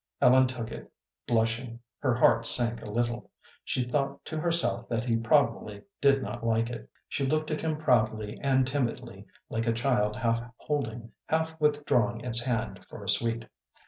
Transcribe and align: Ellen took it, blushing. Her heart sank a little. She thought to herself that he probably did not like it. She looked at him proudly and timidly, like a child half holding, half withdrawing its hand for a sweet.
Ellen 0.19 0.47
took 0.47 0.71
it, 0.71 0.91
blushing. 1.27 1.79
Her 1.99 2.15
heart 2.15 2.47
sank 2.47 2.81
a 2.81 2.89
little. 2.89 3.29
She 3.63 3.83
thought 3.83 4.25
to 4.25 4.39
herself 4.39 4.89
that 4.89 5.05
he 5.05 5.15
probably 5.15 5.83
did 6.01 6.23
not 6.23 6.43
like 6.43 6.71
it. 6.71 6.89
She 7.07 7.23
looked 7.23 7.51
at 7.51 7.61
him 7.61 7.77
proudly 7.77 8.39
and 8.41 8.65
timidly, 8.65 9.27
like 9.51 9.67
a 9.67 9.73
child 9.73 10.15
half 10.15 10.43
holding, 10.57 11.11
half 11.29 11.53
withdrawing 11.61 12.21
its 12.21 12.43
hand 12.43 12.79
for 12.89 13.03
a 13.03 13.09
sweet. 13.09 13.45